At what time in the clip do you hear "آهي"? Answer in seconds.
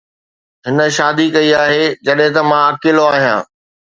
1.65-1.83